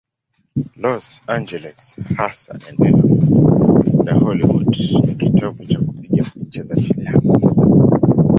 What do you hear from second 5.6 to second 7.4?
cha kupiga picha za filamu.